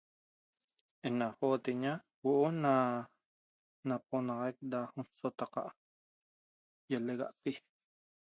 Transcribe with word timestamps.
Ena 1.07 1.25
hoteña 1.39 1.91
huoo 2.21 2.47
na 2.63 2.73
noponaxaq 3.87 4.55
da 4.71 4.79
nsotaca 4.99 5.61
yelexapi 6.91 7.51